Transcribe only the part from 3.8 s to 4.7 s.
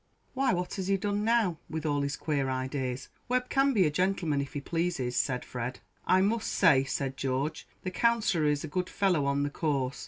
a gentleman if he